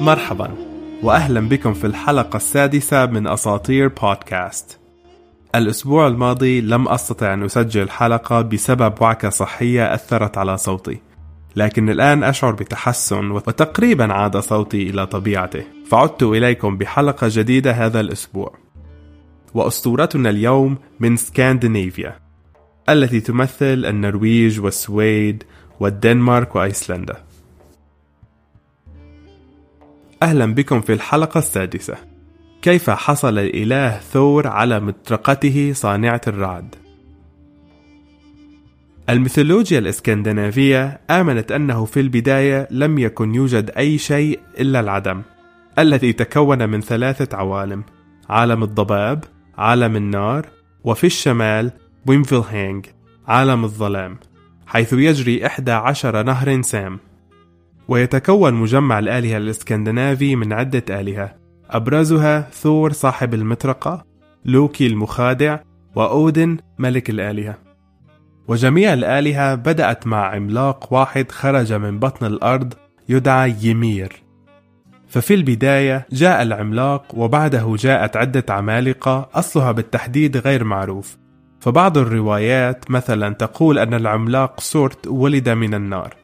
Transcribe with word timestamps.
مرحبا 0.00 0.50
واهلا 1.02 1.40
بكم 1.40 1.74
في 1.74 1.86
الحلقة 1.86 2.36
السادسة 2.36 3.06
من 3.06 3.26
أساطير 3.26 3.88
بودكاست. 3.88 4.78
الأسبوع 5.54 6.06
الماضي 6.06 6.60
لم 6.60 6.88
أستطع 6.88 7.34
أن 7.34 7.42
أسجل 7.42 7.90
حلقة 7.90 8.40
بسبب 8.40 8.94
وعكة 9.00 9.30
صحية 9.30 9.94
أثرت 9.94 10.38
على 10.38 10.56
صوتي. 10.56 11.00
لكن 11.56 11.90
الآن 11.90 12.24
أشعر 12.24 12.52
بتحسن 12.52 13.30
وتقريبا 13.30 14.12
عاد 14.12 14.36
صوتي 14.36 14.90
إلى 14.90 15.06
طبيعته، 15.06 15.64
فعدت 15.86 16.22
إليكم 16.22 16.78
بحلقة 16.78 17.26
جديدة 17.30 17.72
هذا 17.72 18.00
الأسبوع. 18.00 18.54
وأسطورتنا 19.54 20.30
اليوم 20.30 20.78
من 21.00 21.16
سكاندنافيا 21.16 22.16
التي 22.88 23.20
تمثل 23.20 23.84
النرويج 23.86 24.60
والسويد 24.60 25.44
والدنمارك 25.80 26.56
وأيسلندا. 26.56 27.29
أهلا 30.22 30.54
بكم 30.54 30.80
في 30.80 30.92
الحلقة 30.92 31.38
السادسة. 31.38 31.96
كيف 32.62 32.90
حصل 32.90 33.38
الإله 33.38 33.98
ثور 33.98 34.46
على 34.46 34.80
مطرقته 34.80 35.72
صانعة 35.74 36.20
الرعد؟ 36.26 36.74
الميثولوجيا 39.08 39.78
الإسكندنافية 39.78 41.00
آمنت 41.10 41.52
أنه 41.52 41.84
في 41.84 42.00
البداية 42.00 42.68
لم 42.70 42.98
يكن 42.98 43.34
يوجد 43.34 43.70
أي 43.70 43.98
شيء 43.98 44.40
إلا 44.58 44.80
العدم 44.80 45.22
الذي 45.78 46.12
تكون 46.12 46.68
من 46.68 46.80
ثلاثة 46.80 47.36
عوالم 47.36 47.84
عالم 48.28 48.62
الضباب 48.62 49.24
عالم 49.58 49.96
النار 49.96 50.46
وفي 50.84 51.06
الشمال 51.06 51.70
نيفلهايم 52.06 52.86
عالم 53.28 53.64
الظلام 53.64 54.18
حيث 54.66 54.92
يجري 54.92 55.46
إحدى 55.46 55.72
عشر 55.72 56.22
نهر 56.22 56.62
سام. 56.62 56.98
ويتكون 57.90 58.54
مجمع 58.54 58.98
الآلهة 58.98 59.36
الإسكندنافي 59.36 60.36
من 60.36 60.52
عدة 60.52 61.00
آلهة. 61.00 61.34
أبرزها 61.70 62.40
ثور 62.52 62.92
صاحب 62.92 63.34
المطرقة 63.34 64.04
لوكي 64.44 64.86
المخادع 64.86 65.58
وأودن 65.94 66.56
ملك 66.78 67.10
الآلهة. 67.10 67.58
وجميع 68.48 68.92
الآلهة 68.92 69.54
بدأت 69.54 70.06
مع 70.06 70.34
عملاق 70.34 70.92
واحد 70.92 71.32
خرج 71.32 71.72
من 71.72 71.98
بطن 71.98 72.26
الأرض 72.26 72.74
يدعى 73.08 73.54
يمير. 73.62 74.12
ففي 75.08 75.34
البداية 75.34 76.06
جاء 76.12 76.42
العملاق 76.42 77.14
وبعده 77.14 77.74
جاءت 77.78 78.16
عدة 78.16 78.44
عمالقة 78.48 79.28
أصلها 79.34 79.72
بالتحديد 79.72 80.36
غير 80.36 80.64
معروف. 80.64 81.16
فبعض 81.60 81.98
الروايات 81.98 82.90
مثلا 82.90 83.34
تقول 83.34 83.78
أن 83.78 83.94
العملاق 83.94 84.60
سورت 84.60 85.06
ولد 85.06 85.48
من 85.48 85.74
النار. 85.74 86.19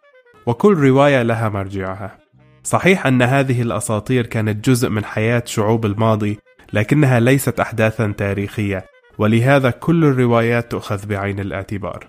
وكل 0.47 0.75
رواية 0.75 1.23
لها 1.23 1.49
مرجعها. 1.49 2.19
صحيح 2.63 3.07
أن 3.07 3.23
هذه 3.23 3.63
الأساطير 3.63 4.27
كانت 4.27 4.69
جزء 4.69 4.89
من 4.89 5.05
حياة 5.05 5.43
شعوب 5.47 5.87
الماضي، 5.87 6.39
لكنها 6.73 7.21
ليست 7.21 7.61
أحداثا 7.61 8.15
تاريخية، 8.17 8.87
ولهذا 9.19 9.71
كل 9.71 10.05
الروايات 10.05 10.71
تؤخذ 10.71 11.07
بعين 11.07 11.41
الاعتبار. 11.41 12.09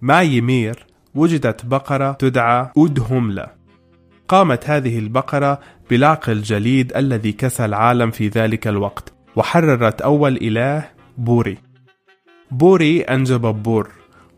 مع 0.00 0.22
يمير 0.22 0.86
وجدت 1.14 1.66
بقرة 1.66 2.12
تدعى 2.12 2.68
أودهملا. 2.76 3.54
قامت 4.28 4.70
هذه 4.70 4.98
البقرة 4.98 5.60
بلعق 5.90 6.28
الجليد 6.28 6.96
الذي 6.96 7.32
كسى 7.32 7.64
العالم 7.64 8.10
في 8.10 8.28
ذلك 8.28 8.68
الوقت، 8.68 9.14
وحررت 9.36 10.02
أول 10.02 10.36
إله 10.36 10.84
بوري. 11.18 11.58
بوري 12.50 13.00
أنجب 13.00 13.40
بور، 13.40 13.90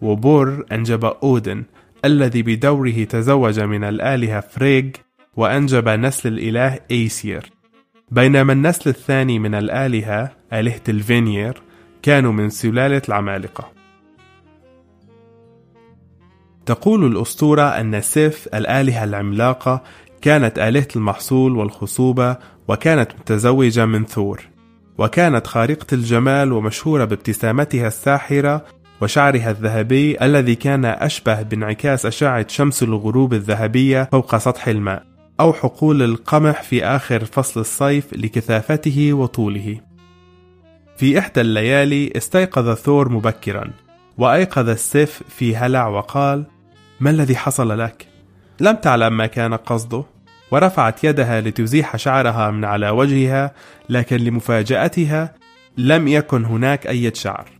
وبور 0.03 0.67
أنجب 0.73 1.05
أودن، 1.05 1.65
الذي 2.04 2.42
بدوره 2.42 3.04
تزوج 3.04 3.60
من 3.60 3.84
الآلهة 3.84 4.41
فريغ 4.41 4.84
وأنجب 5.37 5.88
نسل 5.88 6.28
الإله 6.28 6.78
أيسير. 6.91 7.53
بينما 8.10 8.53
النسل 8.53 8.91
الثاني 8.91 9.38
من 9.38 9.54
الآلهة 9.54 10.31
آلهة 10.53 10.82
الفينير 10.88 11.62
كانوا 12.03 12.32
من 12.32 12.50
سلالة 12.50 13.03
العمالقة. 13.09 13.72
تقول 16.66 17.06
الأسطورة 17.06 17.62
أن 17.62 18.00
سيف 18.00 18.48
الآلهة 18.54 19.04
العملاقة 19.04 19.82
كانت 20.22 20.59
آلهة 20.59 20.88
المحصول 20.97 21.56
والخصوبة 21.56 22.37
وكانت 22.69 23.12
متزوجة 23.20 23.87
من 23.87 24.04
ثور 24.04 24.41
وكانت 24.98 25.47
خارقة 25.47 25.87
الجمال 25.93 26.53
ومشهورة 26.53 27.04
بابتسامتها 27.04 27.87
الساحرة 27.87 28.64
وشعرها 29.00 29.50
الذهبي 29.50 30.25
الذي 30.25 30.55
كان 30.55 30.84
أشبه 30.84 31.43
بانعكاس 31.43 32.06
أشعة 32.06 32.47
شمس 32.49 32.82
الغروب 32.82 33.34
الذهبية 33.34 34.09
فوق 34.12 34.37
سطح 34.37 34.69
الماء 34.69 35.03
أو 35.41 35.53
حقول 35.53 36.03
القمح 36.03 36.62
في 36.62 36.84
آخر 36.84 37.25
فصل 37.25 37.60
الصيف 37.60 38.12
لكثافته 38.12 39.12
وطوله. 39.12 39.81
في 40.97 41.19
إحدى 41.19 41.41
الليالي 41.41 42.12
استيقظ 42.16 42.75
ثور 42.75 43.09
مبكرا 43.09 43.71
وأيقظ 44.19 44.69
السيف 44.69 45.22
في 45.28 45.56
هلع 45.56 45.87
وقال: 45.87 46.44
ما 47.00 47.11
الذي 47.11 47.37
حصل 47.37 47.78
لك؟ 47.78 48.06
لم 48.61 48.76
تعلم 48.76 49.16
ما 49.16 49.26
كان 49.26 49.55
قصده 49.55 50.05
ورفعت 50.50 51.05
يدها 51.05 51.41
لتزيح 51.41 51.97
شعرها 51.97 52.50
من 52.50 52.65
على 52.65 52.91
وجهها 52.91 53.55
لكن 53.88 54.16
لمفاجأتها 54.16 55.34
لم 55.78 56.09
يكن 56.09 56.44
هناك 56.44 56.87
أي 56.87 57.15
شعر 57.15 57.53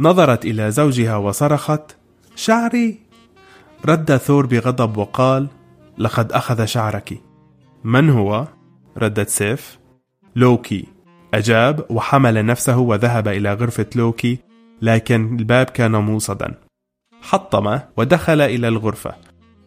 نظرت 0.00 0.44
إلى 0.44 0.70
زوجها 0.70 1.16
وصرخت: 1.16 1.96
شعري! 2.36 2.98
رد 3.86 4.16
ثور 4.16 4.46
بغضب 4.46 4.96
وقال: 4.96 5.48
لقد 5.98 6.32
أخذ 6.32 6.64
شعرك. 6.64 7.20
من 7.84 8.10
هو؟ 8.10 8.46
ردت 8.98 9.28
سيف. 9.28 9.78
لوكي. 10.36 10.86
أجاب 11.34 11.86
وحمل 11.90 12.46
نفسه 12.46 12.78
وذهب 12.78 13.28
إلى 13.28 13.54
غرفة 13.54 13.86
لوكي، 13.96 14.38
لكن 14.82 15.36
الباب 15.38 15.66
كان 15.66 15.92
موصدا. 15.92 16.54
حطم 17.22 17.78
ودخل 17.96 18.40
إلى 18.40 18.68
الغرفة، 18.68 19.14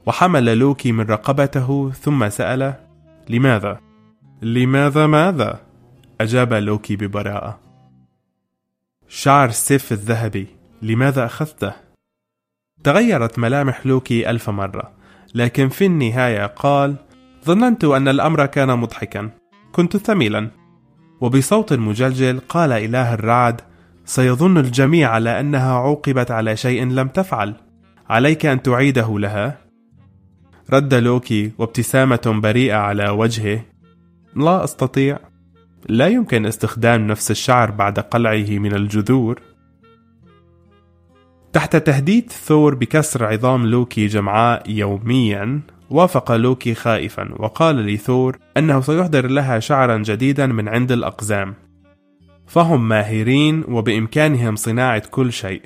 وحمل 0.06 0.58
لوكي 0.58 0.92
من 0.92 1.06
رقبته 1.06 1.92
ثم 1.92 2.30
سأل: 2.30 2.74
لماذا؟ 3.30 3.80
لماذا 4.42 5.08
ماذا؟ 5.08 5.60
أجاب 6.22 6.54
لوكي 6.54 6.96
ببراءة. 6.96 7.63
شعر 9.16 9.50
سيف 9.50 9.92
الذهبي 9.92 10.48
لماذا 10.82 11.26
أخذته؟ 11.26 11.74
تغيرت 12.84 13.40
ملامح 13.40 13.86
لوكي 13.86 14.30
ألف 14.30 14.50
مرة 14.50 14.92
لكن 15.36 15.70
في 15.70 15.86
النهاية 15.86 16.46
قال 16.46 16.96
ظننت 17.46 17.84
أن 17.84 18.08
الأمر 18.08 18.46
كان 18.46 18.80
مضحكا 18.80 19.30
كنت 19.72 19.98
ثملا. 19.98 20.50
وبصوت 21.22 21.74
مجلجل 21.74 22.40
قال 22.50 22.72
إله 22.72 23.14
الرعد 23.14 23.62
سيظن 24.06 24.58
الجميع 24.58 25.10
على 25.10 25.40
أنها 25.40 25.74
عوقبت 25.74 26.32
على 26.32 26.56
شيء 26.58 26.86
لم 26.86 27.08
تفعل 27.08 27.56
عليك 28.10 28.46
أن 28.46 28.62
تعيده 28.62 29.20
لها؟ 29.20 29.58
رد 30.70 30.94
لوكي 30.94 31.52
وابتسامة 31.58 32.40
بريئة 32.44 32.76
على 32.76 33.10
وجهه 33.10 33.66
لا 34.36 34.64
أستطيع. 34.64 35.33
لا 35.90 36.08
يمكن 36.08 36.46
استخدام 36.46 37.08
نفس 37.08 37.32
الشعر 37.32 37.72
بعد 37.72 38.00
قلعه 38.00 38.50
من 38.50 38.74
الجذور. 38.74 39.42
تحت 41.54 41.76
تهديد 41.76 42.32
ثور 42.32 42.76
بكسر 42.76 43.26
عظام 43.26 43.66
لوكي 43.66 44.08
جمعاء 44.08 44.70
يوميا 44.70 45.62
وافق 45.90 46.32
لوكي 46.32 46.74
خائفا 46.74 47.30
وقال 47.36 47.76
لثور 47.76 48.38
أنه 48.58 48.82
سيحضر 48.82 49.28
لها 49.28 49.60
شعرا 49.60 49.98
جديدا 49.98 50.48
من 50.48 50.70
عند 50.70 50.92
الأقزام. 50.92 51.54
فهم 52.48 52.90
ماهرين 52.90 53.64
وبإمكانهم 53.68 54.56
صناعة 54.56 55.04
كل 55.12 55.34
شيء. 55.34 55.62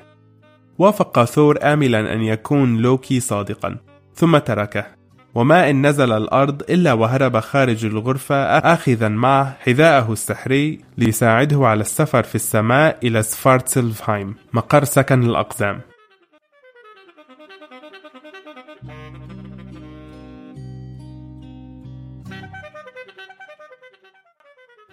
وافق 0.77 1.23
ثور 1.23 1.57
آملا 1.61 2.13
أن 2.13 2.21
يكون 2.21 2.77
لوكي 2.77 3.19
صادقا 3.19 3.77
ثم 4.15 4.37
تركه. 4.37 4.96
وما 5.37 5.69
إن 5.69 5.87
نزل 5.87 6.11
الأرض 6.11 6.61
إلا 6.69 6.93
وهرب 6.93 7.39
خارج 7.39 7.85
الغرفة 7.85 8.35
آخذا 8.57 9.07
معه 9.07 9.57
حذاءه 9.59 10.13
السحري 10.13 10.79
ليساعده 10.97 11.67
على 11.67 11.81
السفر 11.81 12.23
في 12.23 12.35
السماء 12.35 12.97
إلى 13.03 13.23
سفارتسلفهايم 13.23 14.35
مقر 14.53 14.83
سكن 14.83 15.23
الأقزام. 15.23 15.81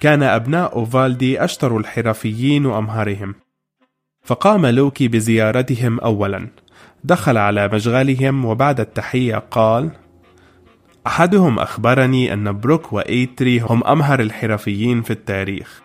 كان 0.01 0.23
أبناء 0.23 0.77
إيفالدي 0.77 1.45
أشطر 1.45 1.77
الحرفيين 1.77 2.67
وأمهرهم 2.67 3.35
فقام 4.25 4.67
لوكي 4.67 5.09
بزيارتهم 5.09 6.01
أولا. 6.01 6.49
دخل 7.05 7.37
على 7.39 7.69
مشغلهم 7.69 8.45
وبعد 8.45 8.81
التحية 8.81 9.37
قال 9.37 10.04
أحدهم 11.07 11.59
أخبرني 11.59 12.33
أن 12.33 12.61
بروك 12.61 12.93
وإيتري 12.93 13.61
هم 13.61 13.85
أمهر 13.85 14.21
الحرفيين 14.21 15.03
في 15.03 15.11
التاريخ. 15.11 15.83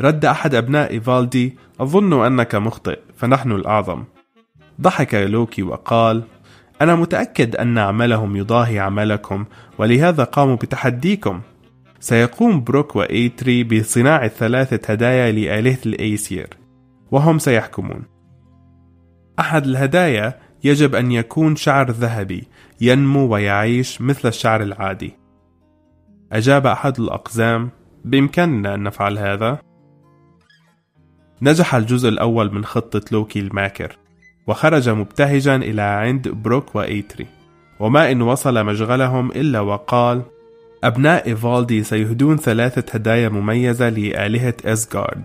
رد 0.00 0.24
أحد 0.24 0.54
أبناء 0.54 0.90
إيفالدي 0.90 1.56
أظن 1.80 2.24
أنك 2.26 2.54
مخطئ 2.54 2.98
فنحن 3.16 3.52
الأعظم. 3.52 4.04
ضحك 4.80 5.14
لوكي 5.14 5.62
وقال 5.62 6.22
أنا 6.82 6.94
متأكد 6.94 7.56
أن 7.56 7.78
عملهم 7.78 8.36
يضاهي 8.36 8.78
عملكم 8.78 9.44
ولهذا 9.78 10.24
قاموا 10.24 10.56
بتحديكم. 10.56 11.40
سيقوم 12.00 12.64
بروك 12.64 12.96
وإيتري 12.96 13.64
بصناعة 13.64 14.28
ثلاثة 14.28 14.92
هدايا 14.92 15.32
لآلهة 15.32 15.78
الأيسير 15.86 16.48
وهم 17.10 17.38
سيحكمون. 17.38 18.02
أحد 19.38 19.66
الهدايا 19.66 20.38
يجب 20.64 20.94
أن 20.94 21.12
يكون 21.12 21.56
شعر 21.56 21.90
ذهبي 21.90 22.48
ينمو 22.80 23.26
ويعيش 23.26 24.00
مثل 24.00 24.28
الشعر 24.28 24.62
العادي. 24.62 25.12
أجاب 26.32 26.66
أحد 26.66 27.00
الأقزام 27.00 27.70
بإمكاننا 28.04 28.74
أن 28.74 28.82
نفعل 28.82 29.18
هذا؟ 29.18 29.58
نجح 31.42 31.74
الجزء 31.74 32.08
الأول 32.08 32.54
من 32.54 32.64
خطة 32.64 33.02
لوكي 33.12 33.40
الماكر 33.40 33.96
وخرج 34.46 34.88
مبتهجا 34.88 35.56
إلى 35.56 35.82
عند 35.82 36.28
بروك 36.28 36.74
وإيتري. 36.74 37.26
وما 37.80 38.12
إن 38.12 38.22
وصل 38.22 38.64
مشغلهم 38.64 39.30
إلا 39.30 39.60
وقال 39.60 40.22
أبناء 40.84 41.28
إيفالدي 41.28 41.82
سيهدون 41.82 42.36
ثلاثة 42.36 42.92
هدايا 42.94 43.28
مميزة 43.28 43.88
لآلهة 43.88 44.54
إسغارد 44.64 45.22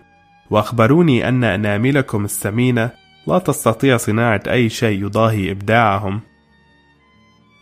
وأخبروني 0.49 1.27
أن 1.27 1.43
أناملكم 1.43 2.25
الثمينة 2.25 2.91
لا 3.27 3.39
تستطيع 3.39 3.97
صناعة 3.97 4.41
أي 4.47 4.69
شيء 4.69 5.05
يضاهي 5.05 5.51
إبداعهم. 5.51 6.21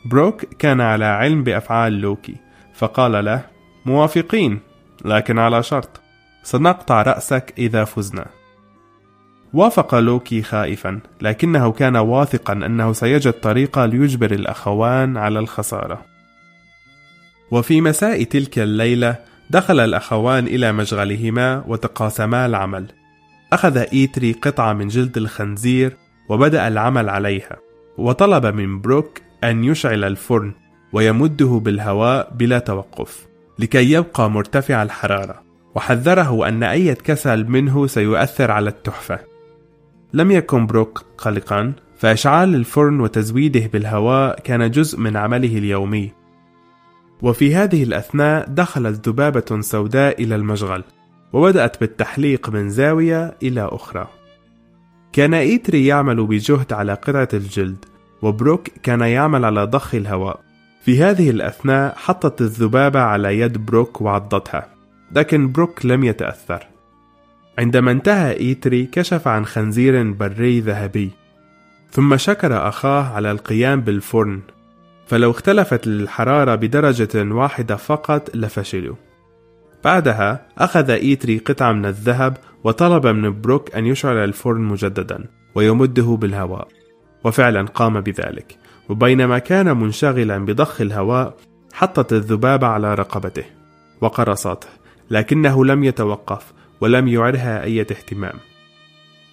بروك 0.05 0.45
كان 0.45 0.81
على 0.81 1.05
علم 1.05 1.43
بأفعال 1.43 1.93
لوكي 1.93 2.35
فقال 2.73 3.25
له 3.25 3.45
موافقين 3.85 4.59
لكن 5.05 5.39
على 5.39 5.63
شرط 5.63 6.01
سنقطع 6.43 7.01
رأسك 7.01 7.53
إذا 7.57 7.83
فزنا. 7.83 8.25
وافق 9.53 9.95
لوكي 9.95 10.41
خائفا 10.41 10.99
لكنه 11.21 11.71
كان 11.71 11.95
واثقا 11.95 12.53
أنه 12.53 12.93
سيجد 12.93 13.33
طريقة 13.33 13.85
ليجبر 13.85 14.31
الأخوان 14.31 15.17
على 15.17 15.39
الخسارة. 15.39 16.05
وفي 17.51 17.81
مساء 17.81 18.23
تلك 18.23 18.59
الليلة 18.59 19.15
دخل 19.49 19.79
الأخوان 19.79 20.47
إلى 20.47 20.71
مشغلهما 20.71 21.63
وتقاسما 21.67 22.45
العمل. 22.45 22.85
أخذ 23.53 23.77
إيتري 23.77 24.31
قطعة 24.31 24.73
من 24.73 24.87
جلد 24.87 25.17
الخنزير 25.17 25.97
وبدأ 26.29 26.67
العمل 26.67 27.09
عليها 27.09 27.57
وطلب 27.97 28.45
من 28.45 28.81
بروك 28.81 29.21
أن 29.43 29.63
يشعل 29.63 30.03
الفرن 30.03 30.53
ويمده 30.93 31.61
بالهواء 31.63 32.33
بلا 32.35 32.59
توقف 32.59 33.27
لكي 33.59 33.91
يبقى 33.91 34.29
مرتفع 34.29 34.83
الحرارة. 34.83 35.41
وحذره 35.75 36.47
أن 36.47 36.63
أي 36.63 36.95
كسل 36.95 37.45
منه 37.49 37.87
سيؤثر 37.87 38.51
على 38.51 38.69
التحفة. 38.69 39.19
لم 40.13 40.31
يكن 40.31 40.65
بروك 40.65 41.05
قلقا 41.17 41.73
فإشعال 41.97 42.55
الفرن 42.55 42.99
وتزويده 42.99 43.69
بالهواء 43.73 44.39
كان 44.39 44.71
جزء 44.71 44.99
من 44.99 45.17
عمله 45.17 45.57
اليومي. 45.57 46.11
وفي 47.21 47.55
هذه 47.55 47.83
الأثناء 47.83 48.49
دخلت 48.49 49.09
ذبابة 49.09 49.61
سوداء 49.61 50.23
إلى 50.23 50.35
المشغل 50.35 50.83
وبدأت 51.33 51.79
بالتحليق 51.79 52.49
من 52.49 52.69
زاوية 52.69 53.37
إلى 53.43 53.69
أخرى. 53.71 54.07
كان 55.13 55.33
إيتري 55.33 55.87
يعمل 55.87 56.25
بجهد 56.25 56.73
على 56.73 56.93
قطعة 56.93 57.29
الجلد 57.33 57.85
وبروك 58.21 58.67
كان 58.83 59.01
يعمل 59.01 59.45
على 59.45 59.63
ضخ 59.63 59.95
الهواء. 59.95 60.39
في 60.81 61.03
هذه 61.03 61.29
الأثناء 61.29 61.95
حطت 61.95 62.41
الذبابة 62.41 62.99
على 62.99 63.39
يد 63.39 63.57
بروك 63.65 64.01
وعضتها 64.01 64.69
لكن 65.11 65.51
بروك 65.51 65.85
لم 65.85 66.03
يتأثر. 66.03 66.67
عندما 67.59 67.91
انتهى 67.91 68.39
إيتري 68.39 68.85
كشف 68.85 69.27
عن 69.27 69.45
خنزير 69.45 70.11
بري 70.11 70.59
ذهبي 70.59 71.11
ثم 71.91 72.17
شكر 72.17 72.67
أخاه 72.67 73.03
على 73.03 73.31
القيام 73.31 73.81
بالفرن 73.81 74.41
فلو 75.07 75.31
اختلفت 75.31 75.87
الحرارة 75.87 76.55
بدرجة 76.55 77.33
واحدة 77.33 77.75
فقط 77.75 78.35
لفشلوا. 78.35 78.95
بعدها 79.83 80.45
أخذ 80.57 80.89
إيتري 80.89 81.37
قطعة 81.37 81.71
من 81.71 81.85
الذهب 81.85 82.37
وطلب 82.63 83.07
من 83.07 83.41
بروك 83.41 83.75
أن 83.75 83.85
يشعل 83.85 84.17
الفرن 84.17 84.61
مجددا 84.61 85.25
ويمده 85.55 86.17
بالهواء. 86.21 86.67
وفعلا 87.23 87.65
قام 87.65 88.01
بذلك 88.01 88.57
وبينما 88.89 89.39
كان 89.39 89.77
منشغلا 89.77 90.37
بضخ 90.37 90.81
الهواء 90.81 91.35
حطت 91.73 92.13
الذبابة 92.13 92.67
على 92.67 92.95
رقبته 92.95 93.43
وقرصته 94.01 94.67
لكنه 95.11 95.65
لم 95.65 95.83
يتوقف 95.83 96.53
ولم 96.81 97.07
يعرها 97.07 97.63
أي 97.63 97.81
اهتمام. 97.81 98.33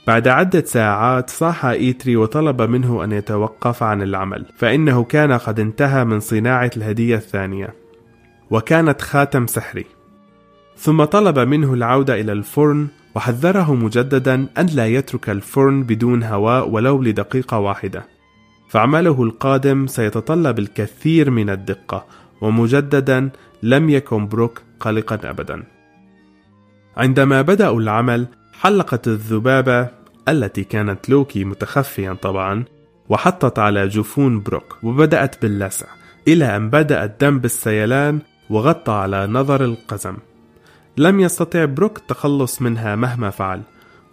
بعد 0.07 0.29
عدة 0.29 0.65
ساعات 0.65 1.31
صاح 1.31 1.65
إيتري 1.65 2.17
وطلب 2.17 2.63
منه 2.63 3.05
أن 3.05 3.13
يتوقف 3.13 3.83
عن 3.83 4.03
العمل 4.03 4.47
فإنه 4.57 5.05
كان 5.05 5.33
قد 5.33 5.61
انتهى 5.61 6.05
من 6.05 6.21
صناعة 6.21 6.71
الهدية 6.77 7.17
الثانية 7.17 7.75
وكانت 8.51 9.03
خاتم 9.03 9.47
سحري. 9.47 9.85
ثم 10.77 11.05
طلب 11.05 11.39
منه 11.39 11.75
العودة 11.75 12.21
إلى 12.21 12.33
الفرن 12.33 12.89
وحذره 13.17 13.75
مجددا 13.75 14.47
أن 14.59 14.67
لا 14.67 14.87
يترك 14.87 15.31
الفرن 15.31 15.83
بدون 15.83 16.23
هواء 16.23 16.69
ولو 16.69 17.03
لدقيقة 17.03 17.59
واحدة. 17.59 18.07
فعمله 18.69 19.23
القادم 19.23 19.87
سيتطلب 19.87 20.59
الكثير 20.59 21.31
من 21.31 21.51
الدقة 21.51 22.07
ومجددا 22.41 23.31
لم 23.63 23.91
يكن 23.91 24.29
بروك 24.29 24.63
قلقا 24.81 25.31
أبدا. 25.31 25.63
عندما 26.97 27.43
بدأوا 27.43 27.81
العمل 27.81 28.27
حلقت 28.61 29.09
الذبابة 29.09 29.89
التي 30.29 30.65
كانت 30.65 31.09
لوكي 31.09 31.45
متخفيا 31.45 32.13
طبعا 32.13 32.65
وحطت 33.09 33.59
على 33.59 33.89
جفون 33.89 34.43
بروك 34.43 34.79
وبدأت 34.83 35.43
باللسع 35.43 35.87
إلى 36.29 36.57
أن 36.57 36.71
بدأ 36.71 37.05
الدم 37.05 37.39
بالسيلان 37.39 38.19
وغطى 38.51 38.93
على 38.93 39.27
نظر 39.27 39.65
القزم. 39.65 40.17
لم 40.99 41.21
يستطع 41.21 41.65
بروك 41.65 41.99
التخلص 41.99 42.63
منها 42.63 42.97
مهما 42.97 43.31
فعل. 43.31 43.63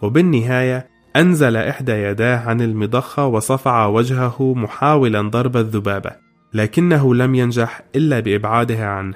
وبالنهاية 0.02 0.88
أنزل 1.16 1.56
إحدى 1.56 1.92
يداه 1.92 2.38
عن 2.38 2.60
المضخة 2.60 3.26
وصفع 3.26 3.86
وجهه 3.86 4.54
محاولا 4.54 5.22
ضرب 5.22 5.56
الذبابة 5.56 6.10
لكنه 6.54 7.14
لم 7.14 7.34
ينجح 7.34 7.82
إلا 7.96 8.20
بإبعادها 8.20 8.86
عنه. 8.86 9.14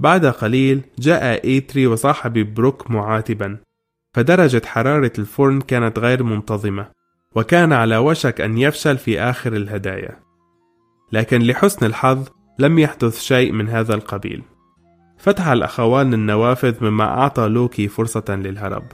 بعد 0.00 0.26
قليل 0.26 0.80
جاء 0.98 1.44
إيتري 1.44 1.86
وصاحب 1.86 2.54
بروك 2.54 2.90
معاتبا 2.90 3.58
فدرجة 4.14 4.62
حرارة 4.66 5.12
الفرن 5.18 5.60
كانت 5.60 5.98
غير 5.98 6.22
منتظمة 6.22 6.86
وكان 7.34 7.72
على 7.72 7.96
وشك 7.96 8.40
أن 8.40 8.58
يفشل 8.58 8.98
في 8.98 9.20
آخر 9.20 9.56
الهدايا. 9.56 10.20
لكن 11.12 11.42
لحسن 11.42 11.86
الحظ 11.86 12.28
لم 12.58 12.78
يحدث 12.78 13.20
شيء 13.20 13.52
من 13.52 13.68
هذا 13.68 13.94
القبيل. 13.94 14.42
فتح 15.22 15.48
الأخوان 15.48 16.14
النوافذ 16.14 16.84
مما 16.84 17.04
أعطى 17.04 17.48
لوكي 17.48 17.88
فرصة 17.88 18.24
للهرب. 18.28 18.84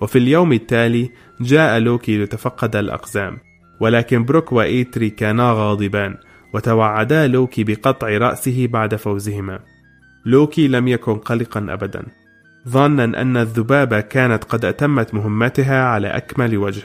وفي 0.00 0.18
اليوم 0.18 0.52
التالي 0.52 1.10
جاء 1.40 1.78
لوكي 1.78 2.24
لتفقد 2.24 2.76
الأقزام 2.76 3.38
ولكن 3.80 4.24
بروك 4.24 4.52
وإيتري 4.52 5.10
كانا 5.10 5.52
غاضبان 5.52 6.16
وتوعدا 6.54 7.26
لوكي 7.26 7.64
بقطع 7.64 8.08
رأسه 8.08 8.66
بعد 8.66 8.94
فوزهما. 8.94 9.60
لوكي 10.26 10.68
لم 10.68 10.88
يكن 10.88 11.14
قلقا 11.14 11.66
أبدا 11.68 12.06
ظانا 12.68 13.04
أن 13.04 13.36
الذبابة 13.36 14.00
كانت 14.00 14.44
قد 14.44 14.64
أتمت 14.64 15.14
مهمتها 15.14 15.84
على 15.84 16.08
أكمل 16.08 16.58
وجه. 16.58 16.82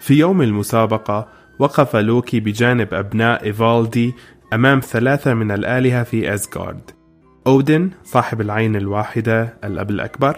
في 0.00 0.14
يوم 0.14 0.42
المسابقة 0.42 1.28
وقف 1.58 1.96
لوكي 1.96 2.40
بجانب 2.40 2.94
أبناء 2.94 3.44
إيفالدي 3.44 4.14
أمام 4.52 4.80
ثلاثة 4.80 5.34
من 5.34 5.50
الآلهة 5.50 6.02
في 6.02 6.34
أزغارد. 6.34 6.90
أودن 7.46 7.90
صاحب 8.04 8.40
العين 8.40 8.76
الواحدة 8.76 9.58
الأب 9.64 9.90
الأكبر. 9.90 10.36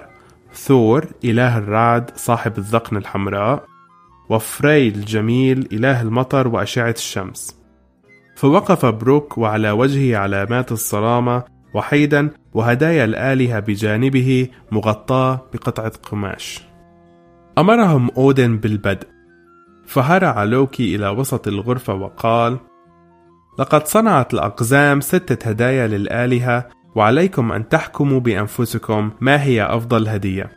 ثور 0.55 1.07
إله 1.25 1.59
الرعد 1.59 2.11
صاحب 2.17 2.59
الذقن 2.59 2.97
الحمراء. 2.97 3.65
وفري 4.29 4.89
الجميل 4.89 5.69
إله 5.73 6.03
المطر 6.03 6.49
وأشعة 6.49 6.91
الشمس. 6.91 7.59
فوقف 8.37 8.87
بروك 8.87 9.39
وعلى 9.39 9.71
وجهه 9.71 10.17
علامات 10.19 10.73
الصرامة 10.73 11.43
وحيدا 11.75 12.31
وهدايا 12.55 13.05
الآلهة 13.05 13.61
بجانبه 13.61 14.49
مغطاة 14.73 15.41
بقطعة 15.53 15.93
قماش. 16.03 16.63
أمرهم 17.59 18.11
أودن 18.17 18.57
بالبدء. 18.57 19.07
فهرع 19.87 20.45
لوكي 20.45 20.97
إلى 20.97 21.09
وسط 21.09 21.49
الغرفة 21.49 21.95
وقال 21.95 22.59
لقد 23.59 23.87
صنعت 23.87 24.35
الأقزام 24.35 25.01
ستة 25.01 25.49
هدايا 25.49 25.87
للآلهة 25.87 26.69
وعليكم 26.95 27.53
أن 27.53 27.69
تحكموا 27.69 28.21
بأنفسكم 28.21 29.11
ما 29.21 29.43
هي 29.43 29.63
أفضل 29.63 30.09
هدية. 30.09 30.51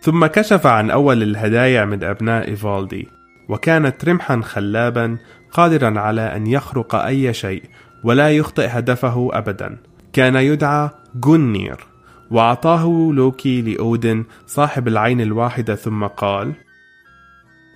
ثم 0.00 0.26
كشف 0.26 0.66
عن 0.66 0.90
أول 0.90 1.22
الهدايا 1.22 1.84
من 1.84 2.04
أبناء 2.04 2.48
إيفالدي 2.48 3.08
وكانت 3.48 4.04
رمحا 4.04 4.40
خلابا 4.40 5.18
قادرا 5.52 6.00
على 6.00 6.36
أن 6.36 6.46
يخرق 6.46 6.94
أي 6.94 7.34
شيء 7.34 7.62
ولا 8.04 8.30
يخطئ 8.30 8.66
هدفه 8.66 9.30
أبدا. 9.32 9.78
كان 10.12 10.36
يدعى 10.36 10.90
جونير 11.14 11.86
وأعطاه 12.30 13.10
لوكي 13.14 13.62
لأودن 13.62 14.24
صاحب 14.46 14.88
العين 14.88 15.20
الواحدة 15.20 15.74
ثم 15.74 16.06
قال 16.06 16.52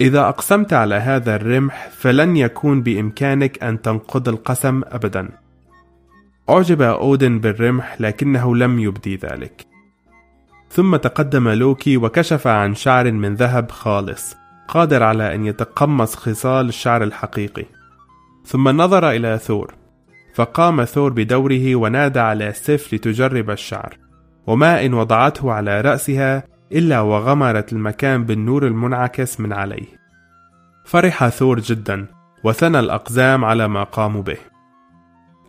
إذا 0.00 0.28
أقسمت 0.28 0.72
على 0.72 0.94
هذا 0.94 1.36
الرمح 1.36 1.88
فلن 1.88 2.36
يكون 2.36 2.82
بإمكانك 2.82 3.62
أن 3.62 3.82
تنقض 3.82 4.28
القسم 4.28 4.82
أبدا. 4.84 5.28
أعجب 6.50 6.82
أودن 6.82 7.38
بالرمح 7.38 8.00
لكنه 8.00 8.56
لم 8.56 8.78
يبدي 8.78 9.16
ذلك. 9.16 9.66
ثم 10.70 10.96
تقدم 10.96 11.48
لوكي 11.48 11.96
وكشف 11.96 12.46
عن 12.46 12.74
شعر 12.74 13.12
من 13.12 13.34
ذهب 13.34 13.70
خالص 13.70 14.36
قادر 14.68 15.02
على 15.02 15.34
أن 15.34 15.46
يتقمص 15.46 16.14
خصال 16.14 16.68
الشعر 16.68 17.02
الحقيقي. 17.02 17.64
ثم 18.44 18.68
نظر 18.68 19.10
إلى 19.10 19.38
ثور 19.38 19.74
فقام 20.34 20.84
ثور 20.84 21.12
بدوره 21.12 21.76
ونادى 21.76 22.20
على 22.20 22.52
سيف 22.52 22.94
لتجرب 22.94 23.50
الشعر. 23.50 23.98
وما 24.46 24.86
إن 24.86 24.94
وضعته 24.94 25.52
على 25.52 25.80
رأسها 25.80 26.55
إلا 26.72 27.00
وغمرت 27.00 27.72
المكان 27.72 28.24
بالنور 28.24 28.66
المنعكس 28.66 29.40
من 29.40 29.52
عليه. 29.52 29.86
فرح 30.84 31.28
ثور 31.28 31.60
جدا 31.60 32.06
وثنى 32.44 32.78
الأقزام 32.78 33.44
على 33.44 33.68
ما 33.68 33.82
قاموا 33.82 34.22
به. 34.22 34.36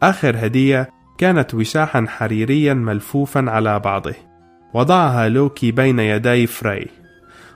آخر 0.04 0.36
هدية 0.46 0.90
كانت 1.18 1.54
وشاحا 1.54 2.06
حريريا 2.08 2.74
ملفوفا 2.74 3.46
على 3.48 3.80
بعضه. 3.80 4.16
وضعها 4.74 5.30
لوكي 5.30 5.72
بين 5.72 6.00
يدي 6.00 6.48
فري. 6.48 6.88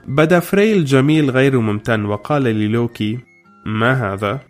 بدا 0.06 0.40
فري 0.40 0.72
الجميل 0.72 1.30
غير 1.30 1.60
ممتن 1.60 2.04
وقال 2.04 2.42
للوكي 2.42 3.18
ما 3.66 4.12
هذا؟ 4.12 4.40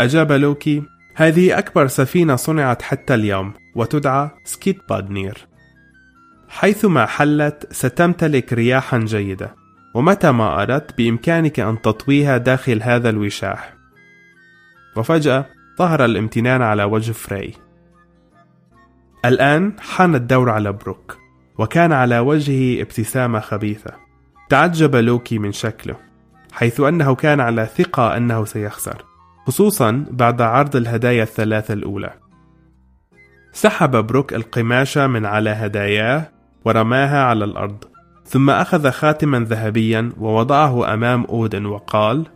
أجاب 0.00 0.32
لوكي 0.32 0.82
هذه 1.14 1.58
أكبر 1.58 1.86
سفينة 1.86 2.36
صنعت 2.36 2.82
حتى 2.82 3.14
اليوم 3.14 3.52
وتدعى 3.74 4.30
سكيت 4.44 4.78
بادنير. 4.88 5.49
حيثما 6.50 7.06
حلت 7.06 7.66
ستمتلك 7.72 8.52
رياحا 8.52 8.98
جيدة. 8.98 9.54
ومتى 9.94 10.30
ما 10.32 10.62
أردت 10.62 10.98
بإمكانك 10.98 11.60
أن 11.60 11.80
تطويها 11.80 12.36
داخل 12.36 12.82
هذا 12.82 13.10
الوشاح. 13.10 13.74
وفجأة 14.96 15.46
ظهر 15.78 16.04
الامتنان 16.04 16.62
على 16.62 16.84
وجه 16.84 17.12
فري. 17.12 17.54
الآن 19.24 19.72
حان 19.80 20.14
الدور 20.14 20.50
على 20.50 20.72
بروك 20.72 21.18
وكان 21.58 21.92
على 21.92 22.18
وجهه 22.18 22.82
ابتسامة 22.82 23.40
خبيثة. 23.40 23.90
تعجب 24.48 24.96
لوكي 24.96 25.38
من 25.38 25.52
شكله 25.52 25.96
حيث 26.52 26.80
أنه 26.80 27.14
كان 27.14 27.40
على 27.40 27.66
ثقة 27.66 28.16
أنه 28.16 28.44
سيخسر 28.44 29.04
خصوصا 29.46 30.04
بعد 30.10 30.42
عرض 30.42 30.76
الهدايا 30.76 31.22
الثلاثة 31.22 31.74
الأولى. 31.74 32.12
سحب 33.52 34.06
بروك 34.06 34.34
القماشة 34.34 35.06
من 35.06 35.26
على 35.26 35.50
هداياه 35.50 36.39
ورماها 36.64 37.24
على 37.24 37.44
الأرض. 37.44 37.84
ثم 38.24 38.50
أخذ 38.50 38.90
خاتما 38.90 39.40
ذهبيا 39.40 40.12
ووضعه 40.20 40.94
أمام 40.94 41.24
أودن 41.24 41.66
وقال 41.66 42.26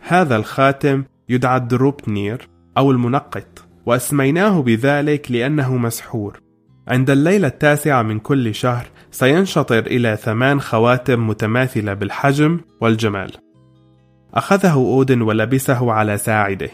هذا 0.00 0.36
الخاتم 0.36 1.04
يدعى 1.28 1.56
الدروبنير 1.56 2.48
أو 2.78 2.90
المنقط 2.90 3.64
وأسميناه 3.86 4.62
بذلك 4.62 5.30
لأنه 5.30 5.76
مسحور. 5.76 6.40
عند 6.88 7.10
الليلة 7.10 7.48
التاسعة 7.48 8.02
من 8.02 8.18
كل 8.18 8.54
شهر 8.54 8.86
سينشطر 9.10 9.78
إلى 9.78 10.16
ثمان 10.16 10.60
خواتم 10.60 11.26
متماثلة 11.26 11.94
بالحجم 11.94 12.60
والجمال. 12.80 13.32
أخذه 14.34 14.74
أودن 14.74 15.22
ولبسه 15.22 15.92
على 15.92 16.18
ساعده 16.18 16.70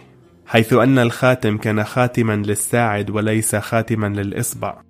حيث 0.46 0.72
أن 0.72 0.98
الخاتم 0.98 1.56
كان 1.56 1.84
خاتما 1.84 2.36
للساعد 2.36 3.10
وليس 3.10 3.56
خاتما 3.56 4.06
للإصبع. 4.06 4.82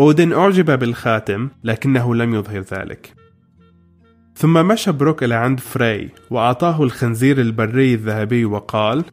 أودن 0.00 0.32
أعجب 0.32 0.78
بالخاتم 0.78 1.48
لكنه 1.64 2.14
لم 2.14 2.34
يظهر 2.34 2.60
ذلك. 2.60 3.14
ثم 4.34 4.68
مشى 4.68 4.92
بروك 4.92 5.24
إلى 5.24 5.34
عند 5.34 5.60
فري 5.60 6.08
وأعطاه 6.30 6.82
الخنزير 6.82 7.40
البري 7.40 7.94
الذهبي 7.94 8.44
وقال 8.44 9.04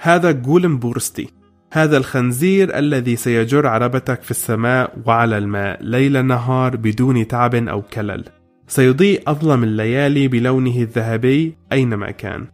هذا 0.00 0.30
جولم 0.30 0.78
بورستي 0.78 1.28
هذا 1.72 1.96
الخنزير 1.96 2.78
الذي 2.78 3.16
سيجر 3.16 3.66
عربتك 3.66 4.22
في 4.22 4.30
السماء 4.30 4.98
وعلى 5.06 5.38
الماء 5.38 5.82
ليل 5.82 6.26
نهار 6.26 6.76
بدون 6.76 7.28
تعب 7.28 7.54
أو 7.54 7.82
كلل. 7.82 8.24
سيضيء 8.68 9.22
أظلم 9.26 9.64
الليالي 9.64 10.28
بلونه 10.28 10.76
الذهبي 10.76 11.56
أينما 11.72 12.10
كان. 12.10 12.46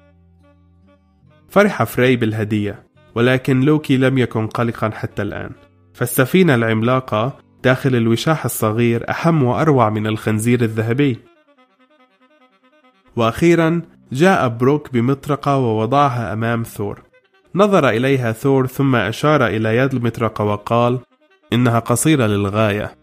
فرح 1.49 1.83
فري 1.83 2.17
بالهدية 2.17 2.83
ولكن 3.15 3.61
لوكي 3.61 3.97
لم 3.97 4.19
يكن 4.19 4.47
قلقا 4.47 4.91
حتى 4.91 5.23
الآن. 5.23 5.51
فالسفينة 5.95 6.55
العملاقة 6.55 7.39
داخل 7.65 7.97
الوشاح 7.97 8.45
الصغير 8.45 9.11
أهم 9.11 9.43
وأروع 9.43 9.91
من 9.91 10.07
الخنزير 10.07 10.63
الذهبي. 10.63 11.19
وأخيرا 13.17 13.83
جاء 14.13 14.49
بروك 14.49 14.93
بمطرقة 14.93 15.57
ووضعها 15.57 16.33
أمام 16.33 16.63
ثور. 16.63 17.03
نظر 17.55 17.89
إليها 17.89 18.33
ثور 18.33 18.67
ثم 18.67 18.97
أشار 18.97 19.47
إلى 19.47 19.77
يد 19.77 19.95
المطرقة 19.95 20.45
وقال 20.45 20.99
إنها 21.53 21.79
قصيرة 21.79 22.27
للغاية. 22.27 22.95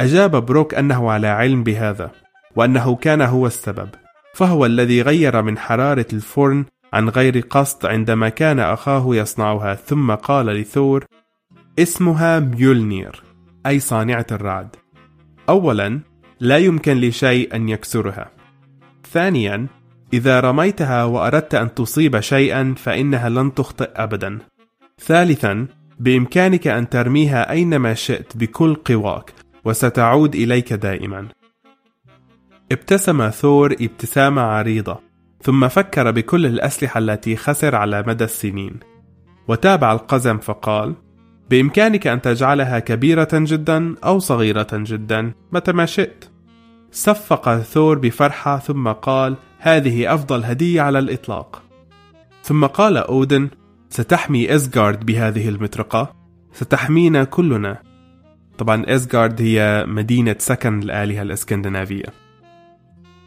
أجاب 0.00 0.46
بروك 0.46 0.74
أنه 0.74 1.10
على 1.10 1.26
علم 1.26 1.62
بهذا 1.62 2.10
وأنه 2.56 2.96
كان 2.96 3.22
هو 3.22 3.46
السبب 3.46 3.88
فهو 4.34 4.66
الذي 4.66 5.02
غير 5.02 5.42
من 5.42 5.58
حرارة 5.58 6.06
الفرن 6.12 6.64
عن 6.92 7.08
غير 7.08 7.38
قصد 7.50 7.86
عندما 7.86 8.28
كان 8.28 8.58
أخاه 8.58 9.04
يصنعها 9.08 9.74
ثم 9.74 10.14
قال 10.14 10.46
لثور 10.46 11.04
اسمها 11.82 12.38
ميولنير 12.38 13.22
أي 13.66 13.80
صانعة 13.80 14.26
الرعد. 14.32 14.76
أولا 15.48 16.00
لا 16.40 16.58
يمكن 16.58 17.00
لشيء 17.00 17.56
أن 17.56 17.68
يكسرها. 17.68 18.30
ثانيا 19.12 19.66
إذا 20.12 20.40
رميتها 20.40 21.04
وأردت 21.04 21.54
أن 21.54 21.74
تصيب 21.74 22.20
شيئا 22.20 22.74
فإنها 22.76 23.28
لن 23.28 23.54
تخطئ 23.54 23.90
أبدا. 23.94 24.38
ثالثا 25.00 25.66
بإمكانك 25.98 26.66
أن 26.66 26.88
ترميها 26.88 27.50
أينما 27.50 27.94
شئت 27.94 28.36
بكل 28.36 28.74
قواك 28.74 29.32
وستعود 29.64 30.34
إليك 30.34 30.72
دائما. 30.72 31.28
ابتسم 32.72 33.30
ثور 33.30 33.72
ابتسامة 33.72 34.42
عريضة 34.42 35.00
ثم 35.42 35.68
فكر 35.68 36.10
بكل 36.10 36.46
الأسلحة 36.46 36.98
التي 36.98 37.36
خسر 37.36 37.76
على 37.76 38.04
مدى 38.06 38.24
السنين. 38.24 38.80
وتابع 39.48 39.92
القزم 39.92 40.38
فقال 40.38 40.94
بإمكانك 41.50 42.06
أن 42.06 42.22
تجعلها 42.22 42.78
كبيرة 42.78 43.28
جدا 43.32 43.94
أو 44.04 44.18
صغيرة 44.18 44.68
جدا 44.72 45.32
متى 45.52 45.72
ما 45.72 45.86
شئت. 45.86 46.24
صفق 46.92 47.58
ثور 47.58 47.98
بفرحة 47.98 48.58
ثم 48.58 48.88
قال 48.88 49.36
هذه 49.58 50.14
أفضل 50.14 50.44
هدية 50.44 50.82
على 50.82 50.98
الإطلاق. 50.98 51.62
ثم 52.42 52.66
قال 52.66 52.96
أودن 52.96 53.48
ستحمي 53.88 54.54
إزغارد 54.54 55.06
بهذه 55.06 55.48
المطرقة؟ 55.48 56.12
ستحمينا 56.52 57.24
كلنا. 57.24 57.82
طبعا 58.58 58.84
إزغارد 58.88 59.42
هي 59.42 59.84
مدينة 59.88 60.36
سكن 60.38 60.82
الآلهة 60.82 61.22
الإسكندنافية. 61.22 62.06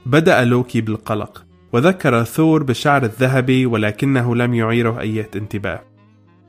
بدأ 0.06 0.46
لوكي 0.46 0.82
بالقلق 0.82 1.46
وذكر 1.74 2.24
ثور 2.24 2.64
بالشعر 2.64 3.04
الذهبي 3.04 3.66
ولكنه 3.66 4.36
لم 4.36 4.54
يعيره 4.54 5.00
أي 5.00 5.30
انتباه. 5.36 5.82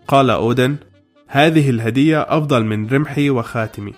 قال 0.08 0.30
أودن 0.30 0.76
هذه 1.34 1.70
الهدية 1.70 2.22
أفضل 2.22 2.64
من 2.64 2.88
رمحي 2.88 3.30
وخاتمي. 3.30 3.92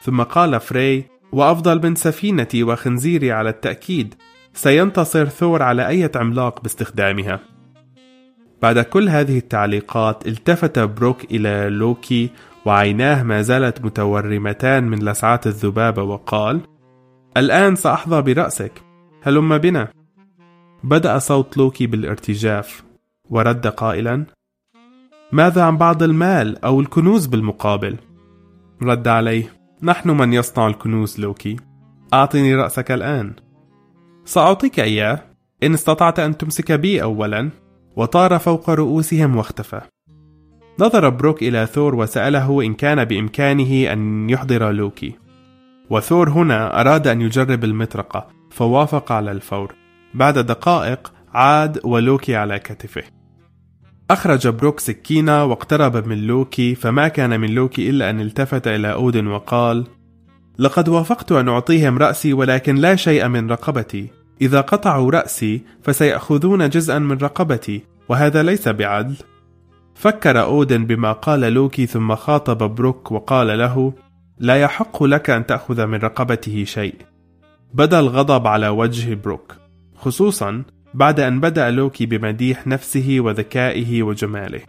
ثم 0.00 0.22
قال 0.22 0.60
فري 0.60 1.04
وأفضل 1.32 1.82
من 1.82 1.94
سفينتي 1.94 2.62
وخنزيري 2.62 3.32
على 3.32 3.50
التأكيد. 3.50 4.14
سينتصر 4.54 5.26
ثور 5.26 5.62
على 5.62 5.88
أي 5.88 6.10
عملاق 6.14 6.62
باستخدامها. 6.62 7.40
بعد 8.62 8.78
كل 8.78 9.08
هذه 9.08 9.38
التعليقات 9.38 10.26
التفت 10.26 10.78
بروك 10.78 11.24
إلى 11.24 11.68
لوكي 11.70 12.30
وعيناه 12.66 13.22
ما 13.22 13.42
زالت 13.42 13.84
متورمتان 13.84 14.84
من 14.84 14.98
لسعات 14.98 15.46
الذبابة 15.46 16.02
وقال 16.02 16.60
الآن 17.36 17.76
سأحظى 17.76 18.22
برأسك. 18.22 18.72
هلم 19.22 19.58
بنا. 19.58 19.88
بدأ 20.84 21.18
صوت 21.18 21.56
لوكي 21.58 21.86
بالارتجاف 21.86 22.82
ورد 23.30 23.66
قائلا 23.66 24.24
ماذا 25.32 25.62
عن 25.62 25.76
بعض 25.76 26.02
المال 26.02 26.64
أو 26.64 26.80
الكنوز 26.80 27.26
بالمقابل؟ 27.26 27.96
رد 28.82 29.08
عليه 29.08 29.52
نحن 29.82 30.10
من 30.10 30.32
يصنع 30.32 30.66
الكنوز 30.66 31.20
لوكي. 31.20 31.56
أعطني 32.14 32.54
رأسك 32.54 32.90
الآن. 32.90 33.32
سأعطيك 34.24 34.80
إياه. 34.80 35.20
إن 35.62 35.74
استطعت 35.74 36.18
أن 36.18 36.36
تمسك 36.36 36.72
بي 36.72 37.02
أولا. 37.02 37.50
وطار 37.96 38.38
فوق 38.38 38.70
رؤوسهم 38.70 39.36
واختفى. 39.36 39.80
نظر 40.80 41.08
بروك 41.08 41.42
إلى 41.42 41.66
ثور 41.66 41.94
وسأله 41.94 42.62
إن 42.62 42.74
كان 42.74 43.04
بإمكانه 43.04 43.92
أن 43.92 44.30
يحضر 44.30 44.70
لوكي. 44.70 45.14
وثور 45.90 46.30
هنا 46.30 46.80
أراد 46.80 47.06
أن 47.06 47.20
يجرب 47.20 47.64
المطرقة 47.64 48.26
فوافق 48.50 49.12
على 49.12 49.32
الفور. 49.32 49.74
بعد 50.14 50.38
دقائق 50.38 51.12
عاد 51.34 51.80
ولوكي 51.84 52.36
على 52.36 52.58
كتفه. 52.58 53.21
أخرج 54.12 54.48
بروك 54.48 54.80
سكينة 54.80 55.44
واقترب 55.44 56.08
من 56.08 56.26
لوكي 56.26 56.74
فما 56.74 57.08
كان 57.08 57.40
من 57.40 57.50
لوكي 57.50 57.90
إلا 57.90 58.10
أن 58.10 58.20
التفت 58.20 58.68
إلى 58.68 58.92
أودن 58.92 59.26
وقال 59.26 59.86
لقد 60.58 60.88
وافقت 60.88 61.32
أن 61.32 61.48
أعطيهم 61.48 61.98
رأسي 61.98 62.32
ولكن 62.32 62.74
لا 62.74 62.96
شيء 62.96 63.28
من 63.28 63.50
رقبتي. 63.50 64.10
إذا 64.40 64.60
قطعوا 64.60 65.10
رأسي 65.10 65.62
فسيأخذون 65.82 66.68
جزءا 66.68 66.98
من 66.98 67.18
رقبتي 67.18 67.82
وهذا 68.08 68.42
ليس 68.42 68.68
بعدل. 68.68 69.14
فكر 69.94 70.42
أودن 70.42 70.86
بما 70.86 71.12
قال 71.12 71.40
لوكي 71.40 71.86
ثم 71.86 72.14
خاطب 72.14 72.74
بروك 72.74 73.12
وقال 73.12 73.58
له 73.58 73.92
لا 74.38 74.56
يحق 74.56 75.02
لك 75.02 75.30
أن 75.30 75.46
تأخذ 75.46 75.86
من 75.86 75.98
رقبته 75.98 76.64
شيء. 76.64 76.94
بدأ 77.74 78.00
الغضب 78.00 78.46
على 78.46 78.68
وجه 78.68 79.14
بروك. 79.14 79.56
خصوصا 79.96 80.62
بعد 80.94 81.20
أن 81.20 81.40
بدأ 81.40 81.70
لوكي 81.70 82.06
بمديح 82.06 82.66
نفسه 82.66 83.16
وذكائه 83.20 84.02
وجماله. 84.02 84.60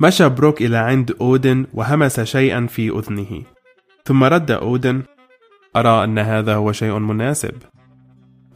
مشى 0.00 0.28
بروك 0.28 0.62
إلى 0.62 0.76
عند 0.76 1.16
أودن 1.20 1.66
وهمس 1.74 2.20
شيئا 2.20 2.66
في 2.66 2.90
أذنه. 2.90 3.42
ثم 4.04 4.24
رد 4.24 4.50
أودن 4.50 5.02
أرى 5.76 6.04
أن 6.04 6.18
هذا 6.18 6.54
هو 6.54 6.72
شيء 6.72 6.98
مناسب. 6.98 7.54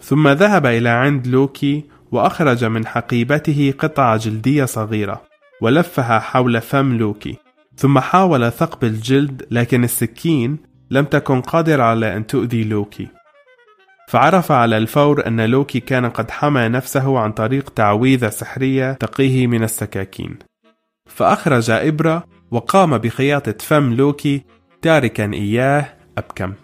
ثم 0.00 0.28
ذهب 0.28 0.66
إلى 0.66 0.88
عند 0.88 1.26
لوكي 1.26 1.84
وأخرج 2.12 2.64
من 2.64 2.86
حقيبته 2.86 3.74
قطعة 3.78 4.16
جلدية 4.16 4.64
صغيرة 4.64 5.22
ولفها 5.60 6.18
حول 6.18 6.60
فم 6.60 6.98
لوكي. 6.98 7.36
ثم 7.76 7.98
حاول 7.98 8.52
ثقب 8.52 8.84
الجلد 8.84 9.46
لكن 9.50 9.84
السكين 9.84 10.58
لم 10.90 11.04
تكن 11.04 11.40
قادرة 11.40 11.82
على 11.82 12.16
أن 12.16 12.26
تؤذي 12.26 12.64
لوكي. 12.64 13.08
فعرف 14.08 14.52
على 14.52 14.78
الفور 14.78 15.26
أن 15.26 15.40
لوكي 15.40 15.80
كان 15.80 16.06
قد 16.06 16.30
حمى 16.30 16.68
نفسه 16.68 17.18
عن 17.18 17.32
طريق 17.32 17.70
تعويذة 17.70 18.28
سحرية 18.28 18.92
تقيه 18.92 19.46
من 19.46 19.62
السكاكين. 19.62 20.38
فأخرج 21.06 21.70
إبرة 21.70 22.24
وقام 22.50 22.98
بخياطة 22.98 23.54
فم 23.60 23.94
لوكي 23.94 24.44
تاركا 24.82 25.32
إياه 25.32 25.94
أبكم. 26.18 26.54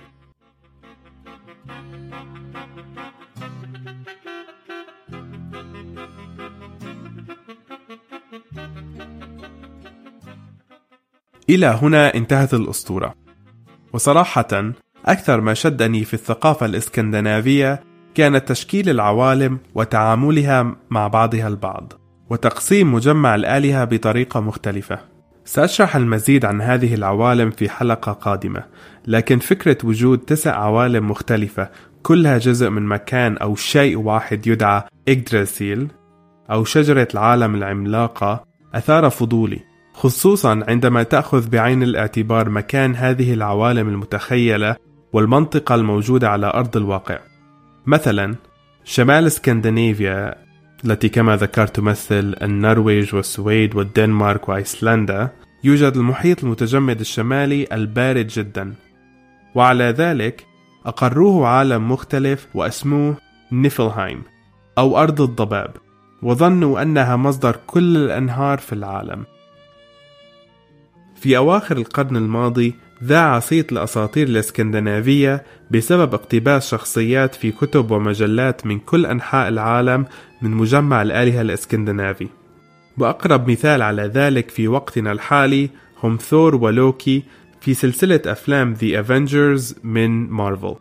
إلى 11.51 11.67
هنا 11.67 12.15
انتهت 12.15 12.55
الأسطورة. 12.55 13.15
وصراحة 13.93 14.73
أكثر 15.07 15.41
ما 15.41 15.55
شدني 15.55 16.05
في 16.05 16.15
الثقافة 16.15 16.67
الإسكندنافية 16.67 17.81
كان 18.15 18.45
تشكيل 18.45 18.89
العوالم 18.89 19.59
وتعاملها 19.75 20.77
مع 20.91 21.09
بعضها 21.09 21.49
البعض 21.49 21.93
وتقسيم 22.31 22.95
مجمع 22.95 23.35
الآلهة 23.35 23.85
بطريقة 23.85 24.41
مختلفة. 24.41 24.99
سأشرح 25.45 25.97
المزيد 25.97 26.45
عن 26.45 26.61
هذه 26.61 26.95
العوالم 26.95 27.51
في 27.51 27.69
حلقة 27.69 28.13
قادمة 28.13 28.65
لكن 29.07 29.39
فكرة 29.39 29.79
وجود 29.85 30.19
تسع 30.19 30.57
عوالم 30.57 31.11
مختلفة 31.11 31.71
كلها 32.03 32.39
جزء 32.39 32.71
من 32.71 32.87
مكان 32.87 33.37
أو 33.37 33.57
شيء 33.57 33.99
واحد 33.99 34.47
يدعى 34.47 34.83
إجدراسيل 35.09 35.89
أو 36.51 36.65
شجرة 36.65 37.09
العالم 37.15 37.55
العملاقة 37.55 38.45
أثار 38.75 39.11
فضولي 39.11 39.61
خصوصا 39.93 40.65
عندما 40.69 41.03
تأخذ 41.03 41.49
بعين 41.49 41.83
الاعتبار 41.83 42.49
مكان 42.49 42.95
هذه 42.95 43.35
العوالم 43.35 43.89
المتخيلة 43.89 44.77
والمنطقة 45.13 45.75
الموجودة 45.75 46.31
على 46.31 46.47
أرض 46.47 46.77
الواقع. 46.77 47.19
مثلا 47.87 48.35
شمال 48.85 49.27
اسكندنافيا 49.27 50.35
التي 50.85 51.09
كما 51.09 51.37
ذكرت 51.37 51.77
تمثل 51.77 52.37
النرويج 52.43 53.15
والسويد 53.15 53.75
والدنمارك 53.77 54.49
وأيسلندا 54.49 55.29
يوجد 55.65 55.93
المحيط 55.97 56.45
المتجمد 56.45 57.01
الشمالي 57.01 57.67
البارد 57.73 58.27
جدا. 58.27 58.75
وعلى 59.55 59.85
ذلك 59.85 60.47
أقروه 60.87 61.49
عالم 61.49 61.93
مختلف 61.93 62.49
واسموه 62.55 63.17
نيفلهايم 63.53 64.23
أو 64.79 64.99
أرض 64.99 65.21
الضباب 65.21 65.77
وظنوا 66.23 66.83
أنها 66.83 67.17
مصدر 67.17 67.57
كل 67.67 67.97
الأنهار 67.97 68.59
في 68.59 68.73
العالم. 68.73 69.25
في 71.15 71.37
أواخر 71.37 71.77
القرن 71.77 72.17
الماضي 72.17 72.75
ذاع 73.05 73.39
صيت 73.39 73.73
الأساطير 73.73 74.29
الإسكندنافية 74.29 75.45
بسبب 75.71 76.15
اقتباس 76.15 76.71
شخصيات 76.71 77.35
في 77.35 77.51
كتب 77.51 77.91
ومجلات 77.91 78.67
من 78.67 78.79
كل 78.79 79.07
أنحاء 79.07 79.49
العالم 79.49 80.07
من 80.43 80.51
مجمع 80.51 81.03
الآلهة 81.03 81.41
الإسكندنافي. 81.41 82.29
وأقرب 82.99 83.51
مثال 83.51 83.83
على 83.83 84.03
ذلك 84.03 84.51
في 84.51 84.69
وقتنا 84.69 85.13
الحالي 85.13 85.71
هم 86.03 86.17
ثور 86.17 86.55
ولوكي 86.55 87.23
في 87.61 87.75
سلسلة 87.75 88.21
أفلام 88.27 88.75
The 88.77 89.07
Avengers 89.07 89.75
من 89.85 90.31
مارفل. 90.31 90.75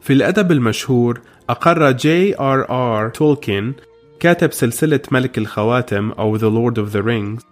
في 0.00 0.12
الأدب 0.12 0.52
المشهور 0.52 1.20
أقر 1.48 1.90
جي 1.90 2.38
آر 2.38 2.70
آر 2.70 3.08
تولكين 3.08 3.74
كاتب 4.20 4.52
سلسلة 4.52 5.00
ملك 5.12 5.38
الخواتم 5.38 6.10
أو 6.10 6.38
The 6.38 6.42
Lord 6.42 6.76
of 6.78 6.92
the 6.92 7.02
Rings 7.02 7.42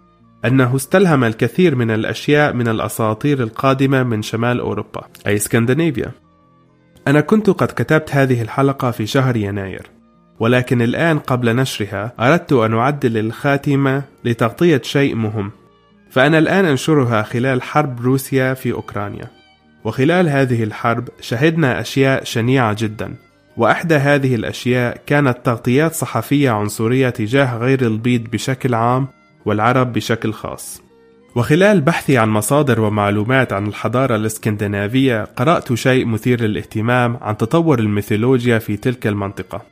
أنه 0.44 0.76
استلهم 0.76 1.24
الكثير 1.24 1.74
من 1.74 1.90
الأشياء 1.90 2.52
من 2.52 2.68
الأساطير 2.68 3.42
القادمة 3.42 4.02
من 4.02 4.22
شمال 4.22 4.60
أوروبا 4.60 5.02
أي 5.26 5.36
اسكندنافيا 5.36 6.10
أنا 7.08 7.20
كنت 7.20 7.50
قد 7.50 7.68
كتبت 7.68 8.14
هذه 8.14 8.42
الحلقة 8.42 8.90
في 8.90 9.06
شهر 9.06 9.36
يناير 9.36 9.90
ولكن 10.40 10.82
الآن 10.82 11.18
قبل 11.18 11.56
نشرها 11.56 12.12
أردت 12.20 12.52
أن 12.52 12.74
أعدل 12.74 13.18
الخاتمة 13.18 14.02
لتغطية 14.24 14.80
شيء 14.84 15.14
مهم. 15.14 15.50
فأنا 16.10 16.38
الآن 16.38 16.64
أنشرها 16.64 17.22
خلال 17.22 17.62
حرب 17.62 18.00
روسيا 18.00 18.54
في 18.54 18.72
أوكرانيا. 18.72 19.26
وخلال 19.84 20.28
هذه 20.28 20.62
الحرب 20.62 21.08
شهدنا 21.20 21.80
أشياء 21.80 22.24
شنيعة 22.24 22.76
جدا 22.78 23.14
وإحدى 23.56 23.94
هذه 23.94 24.34
الأشياء 24.34 25.00
كانت 25.06 25.38
تغطيات 25.44 25.94
صحفية 25.94 26.50
عنصرية 26.50 27.10
تجاه 27.10 27.58
غير 27.58 27.86
البيض 27.86 28.22
بشكل 28.22 28.74
عام 28.74 29.06
والعرب 29.44 29.92
بشكل 29.92 30.32
خاص. 30.32 30.82
وخلال 31.36 31.80
بحثي 31.80 32.18
عن 32.18 32.28
مصادر 32.28 32.80
ومعلومات 32.80 33.52
عن 33.52 33.66
الحضارة 33.66 34.16
الإسكندنافية 34.16 35.24
قرأت 35.24 35.74
شيء 35.74 36.06
مثير 36.06 36.40
للاهتمام 36.40 37.18
عن 37.20 37.36
تطور 37.36 37.78
الميثولوجيا 37.78 38.58
في 38.58 38.76
تلك 38.76 39.06
المنطقة. 39.06 39.62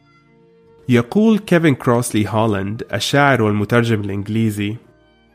يقول 0.88 1.38
كيفن 1.38 1.74
كروسلي 1.74 2.28
هولاند 2.28 2.82
الشاعر 2.94 3.42
والمترجم 3.42 4.00
الإنجليزي 4.00 4.76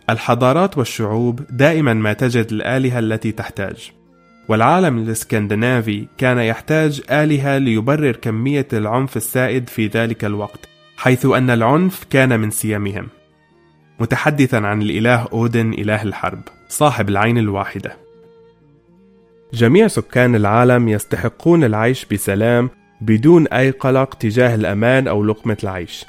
الحضارات 0.09 0.77
والشعوب 0.77 1.39
دائما 1.49 1.93
ما 1.93 2.13
تجد 2.13 2.47
الآلهة 2.51 2.99
التي 2.99 3.31
تحتاج 3.31 3.91
والعالم 4.49 4.97
الإسكندنافي 4.97 6.07
كان 6.17 6.37
يحتاج 6.37 7.01
آلهة 7.11 7.57
ليبرر 7.57 8.11
كمية 8.11 8.67
العنف 8.73 9.17
السائد 9.17 9.69
في 9.69 9.87
ذلك 9.87 10.25
الوقت 10.25 10.69
حيث 10.97 11.25
أن 11.25 11.49
العنف 11.49 12.03
كان 12.09 12.39
من 12.39 12.49
سيمهم 12.49 13.07
متحدثا 14.03 14.55
عن 14.55 14.81
الإله 14.81 15.27
أودن 15.33 15.73
إله 15.73 16.03
الحرب 16.03 16.39
صاحب 16.69 17.09
العين 17.09 17.37
الواحدة. 17.37 17.97
جميع 19.53 19.87
سكان 19.87 20.35
العالم 20.35 20.89
يستحقون 20.89 21.63
العيش 21.63 22.05
بسلام 22.05 22.69
بدون 23.01 23.47
أي 23.47 23.69
قلق 23.69 24.13
تجاه 24.13 24.55
الأمان 24.55 25.07
أو 25.07 25.23
لقمة 25.23 25.57
العيش. 25.63 26.05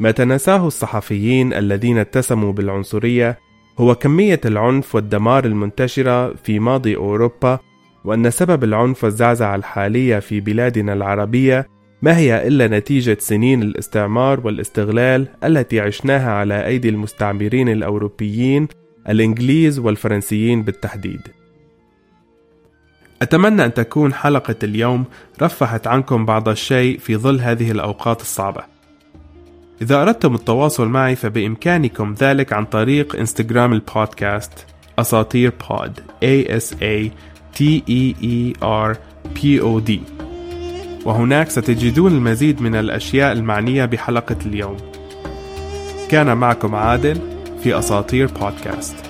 ما 0.00 0.10
تناساه 0.10 0.66
الصحفيين 0.66 1.52
الذين 1.52 1.98
اتسموا 1.98 2.52
بالعنصرية 2.52 3.38
هو 3.78 3.94
كمية 3.94 4.40
العنف 4.44 4.94
والدمار 4.94 5.44
المنتشرة 5.44 6.34
في 6.34 6.58
ماضي 6.58 6.96
أوروبا 6.96 7.58
وأن 8.04 8.30
سبب 8.30 8.64
العنف 8.64 9.04
والزعزعة 9.04 9.56
الحالية 9.56 10.18
في 10.18 10.40
بلادنا 10.40 10.92
العربية 10.92 11.68
ما 12.02 12.16
هي 12.16 12.46
إلا 12.48 12.68
نتيجة 12.68 13.16
سنين 13.20 13.62
الاستعمار 13.62 14.40
والاستغلال 14.46 15.28
التي 15.44 15.80
عشناها 15.80 16.30
على 16.32 16.66
أيدي 16.66 16.88
المستعمرين 16.88 17.68
الأوروبيين 17.68 18.68
الإنجليز 19.08 19.78
والفرنسيين 19.78 20.62
بالتحديد. 20.62 21.20
أتمنى 23.22 23.64
أن 23.64 23.74
تكون 23.74 24.14
حلقة 24.14 24.56
اليوم 24.62 25.04
رفحت 25.42 25.86
عنكم 25.86 26.26
بعض 26.26 26.48
الشيء 26.48 26.98
في 26.98 27.16
ظل 27.16 27.40
هذه 27.40 27.70
الأوقات 27.70 28.20
الصعبة. 28.20 28.62
إذا 29.82 30.02
أردتم 30.02 30.34
التواصل 30.34 30.88
معي 30.88 31.16
فبإمكانكم 31.16 32.14
ذلك 32.20 32.52
عن 32.52 32.64
طريق 32.64 33.16
إنستغرام 33.16 33.72
البودكاست 33.72 34.66
أساطير 34.98 35.52
بود 35.70 36.00
A 36.24 36.60
S 36.60 36.74
A 36.82 37.10
T 37.54 37.82
E 37.86 38.14
E 38.22 38.54
R 38.62 38.96
P 39.34 39.60
O 39.60 39.80
D 39.80 39.90
وهناك 41.04 41.50
ستجدون 41.50 42.12
المزيد 42.12 42.62
من 42.62 42.74
الأشياء 42.74 43.32
المعنية 43.32 43.84
بحلقة 43.84 44.36
اليوم. 44.46 44.76
كان 46.08 46.36
معكم 46.36 46.74
عادل 46.74 47.20
في 47.62 47.78
أساطير 47.78 48.26
بودكاست. 48.26 49.09